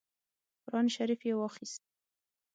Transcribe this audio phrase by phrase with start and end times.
[0.65, 1.81] قران شریف یې واخیست.